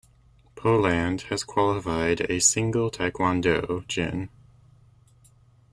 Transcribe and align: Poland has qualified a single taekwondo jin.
Poland 0.55 1.21
has 1.29 1.43
qualified 1.43 2.21
a 2.21 2.39
single 2.39 2.89
taekwondo 2.89 3.85
jin. 3.87 4.29